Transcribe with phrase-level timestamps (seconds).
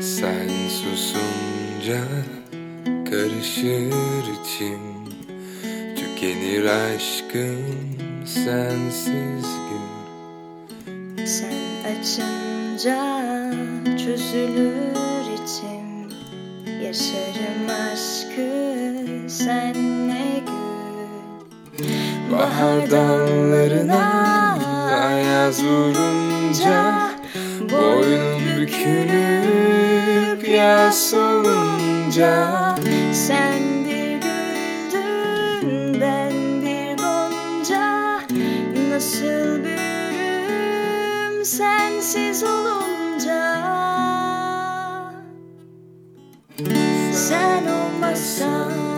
[0.00, 2.04] Sen susunca
[3.10, 4.80] karışır içim
[5.96, 11.26] Tükenir aşkım sensiz gün.
[11.26, 13.20] Sen açınca
[13.98, 15.09] çözülür
[19.30, 20.60] senle gün
[22.32, 24.58] Bahar dallarına
[25.04, 27.10] ayaz vurunca
[27.60, 32.76] Boynum bükülüp yas olunca
[33.12, 38.20] Sen bir güldün ben bir gonca.
[38.90, 43.60] Nasıl büyürüm sensiz olunca?
[47.12, 48.89] Sen olmasan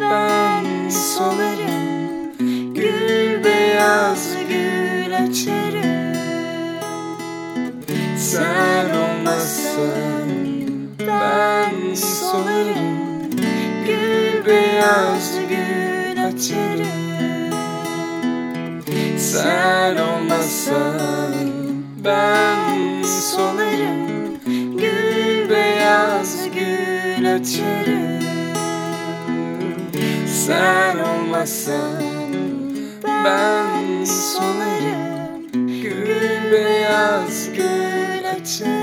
[0.00, 2.34] ben solarım
[2.74, 6.14] Gül beyaz gül açarım.
[8.18, 10.28] Sen olmazsan
[11.06, 13.30] ben solarım
[13.86, 17.00] Gül beyaz gül açarım.
[19.18, 21.34] Sen olmazsan
[22.04, 24.36] ben solarım
[24.76, 28.39] Gül beyaz gül açarım
[30.26, 32.02] Sen olmazsan
[33.04, 35.46] ben solarım
[35.82, 38.79] Gül beyaz gül açarım